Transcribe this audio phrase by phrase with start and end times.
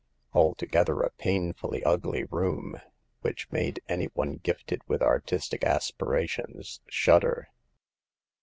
[0.33, 2.81] Altogether a painfully ugly room,
[3.19, 7.49] which made any one gifted with artistic aspira tions shudder.